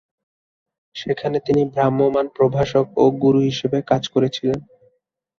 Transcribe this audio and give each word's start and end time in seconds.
সেখানে 0.95 1.37
তিনি 1.39 1.61
ভ্রাম্যমাণ 1.73 2.25
প্রভাষক 2.35 2.85
এবং 2.93 3.11
গুরু 3.23 3.39
হিসাবে 3.49 3.77
কাজ 3.91 4.03
করেছিলেন। 4.07 4.59